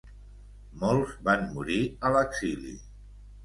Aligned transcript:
Molts 0.83 1.13
van 1.29 1.47
morir 1.59 1.79
a 1.99 2.13
l'exili. 2.19 2.77